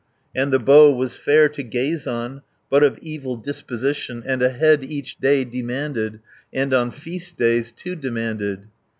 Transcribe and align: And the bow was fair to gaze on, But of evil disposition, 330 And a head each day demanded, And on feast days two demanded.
And 0.35 0.51
the 0.51 0.57
bow 0.57 0.89
was 0.91 1.15
fair 1.15 1.47
to 1.49 1.61
gaze 1.61 2.07
on, 2.07 2.41
But 2.71 2.81
of 2.81 2.97
evil 3.03 3.35
disposition, 3.35 4.23
330 4.23 4.33
And 4.33 4.41
a 4.41 4.57
head 4.57 4.83
each 4.83 5.17
day 5.17 5.45
demanded, 5.45 6.21
And 6.51 6.73
on 6.73 6.89
feast 6.89 7.37
days 7.37 7.71
two 7.71 7.95
demanded. 7.95 8.61